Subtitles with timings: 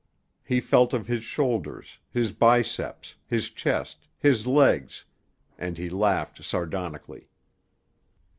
[0.43, 5.05] He felt of his shoulders, his biceps, his chest, his legs,
[5.59, 7.29] and he laughed sardonically.